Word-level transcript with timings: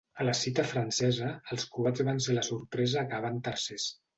A 0.23 0.25
la 0.27 0.33
cita 0.37 0.63
francesa, 0.69 1.27
els 1.57 1.67
croats 1.75 2.05
van 2.09 2.25
ser 2.29 2.39
la 2.39 2.45
sorpresa 2.51 3.01
acabant 3.07 3.43
tercers. 3.51 3.91